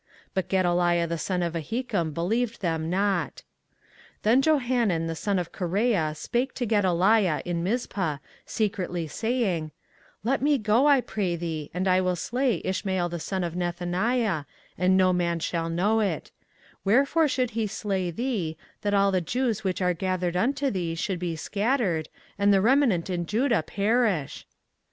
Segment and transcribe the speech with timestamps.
[0.33, 3.43] But Gedaliah the son of Ahikam believed them not.
[4.23, 9.69] 24:040:015 Then Johanan the son of Kareah spake to Gedaliah in Mizpah secretly saying,
[10.23, 14.45] Let me go, I pray thee, and I will slay Ishmael the son of Nethaniah,
[14.75, 16.31] and no man shall know it:
[16.83, 21.19] wherefore should he slay thee, that all the Jews which are gathered unto thee should
[21.19, 22.09] be scattered,
[22.39, 24.47] and the remnant in Judah perish?